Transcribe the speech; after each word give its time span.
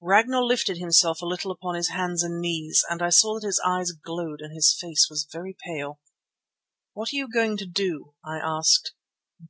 Ragnall 0.00 0.46
lifted 0.46 0.78
himself 0.78 1.20
a 1.20 1.26
little 1.26 1.50
upon 1.50 1.74
his 1.74 1.90
hands 1.90 2.22
and 2.22 2.40
knees, 2.40 2.82
and 2.88 3.02
I 3.02 3.10
saw 3.10 3.34
that 3.34 3.46
his 3.46 3.60
eyes 3.62 3.92
glowed 3.92 4.40
and 4.40 4.50
his 4.50 4.72
face 4.80 5.08
was 5.10 5.28
very 5.30 5.54
pale. 5.66 6.00
"What 6.94 7.12
are 7.12 7.16
you 7.16 7.28
going 7.30 7.58
to 7.58 7.66
do?" 7.66 8.14
I 8.24 8.38
asked. 8.42 8.94